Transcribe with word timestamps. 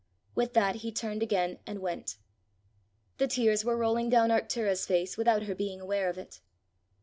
With 0.33 0.53
that 0.53 0.77
he 0.77 0.91
turned 0.91 1.21
again 1.21 1.59
and 1.67 1.77
went. 1.77 2.15
The 3.19 3.27
tears 3.27 3.63
were 3.63 3.77
rolling 3.77 4.09
down 4.09 4.31
Arctura's 4.31 4.87
face 4.87 5.15
without 5.15 5.43
her 5.43 5.53
being 5.53 5.79
aware 5.79 6.09
of 6.09 6.17
it. 6.17 6.41